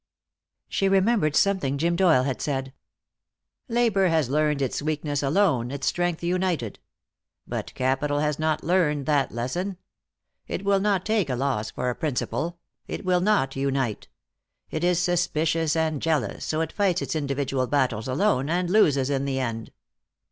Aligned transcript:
She 0.67 0.89
remembered 0.89 1.35
something 1.35 1.77
Jim 1.77 1.95
Doyle 1.95 2.23
had 2.23 2.41
said: 2.41 2.73
"Labor 3.69 4.07
has 4.07 4.31
learned 4.31 4.59
its 4.59 4.81
weakness 4.81 5.21
alone, 5.21 5.69
its 5.69 5.85
strength 5.85 6.23
united. 6.23 6.79
But 7.45 7.71
capital 7.75 8.17
has 8.17 8.39
not 8.39 8.63
learned 8.63 9.05
that 9.05 9.31
lesson. 9.31 9.77
It 10.47 10.65
will 10.65 10.79
not 10.79 11.05
take 11.05 11.29
a 11.29 11.35
loss 11.35 11.69
for 11.69 11.91
a 11.91 11.95
principle. 11.95 12.57
It 12.87 13.05
will 13.05 13.21
not 13.21 13.55
unite. 13.55 14.07
It 14.71 14.83
is 14.83 14.97
suspicious 14.99 15.75
and 15.75 16.01
jealous, 16.01 16.45
so 16.45 16.61
it 16.61 16.71
fights 16.73 17.03
its 17.03 17.15
individual 17.15 17.67
battles 17.67 18.07
alone, 18.07 18.49
and 18.49 18.71
loses 18.71 19.11
in 19.11 19.25
the 19.25 19.39
end." 19.39 19.71